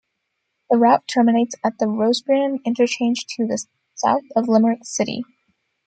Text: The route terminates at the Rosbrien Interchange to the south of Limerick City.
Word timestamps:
The 0.71 0.77
route 0.79 1.05
terminates 1.07 1.53
at 1.63 1.77
the 1.77 1.85
Rosbrien 1.85 2.57
Interchange 2.65 3.27
to 3.37 3.45
the 3.45 3.63
south 3.93 4.23
of 4.35 4.47
Limerick 4.47 4.83
City. 4.83 5.23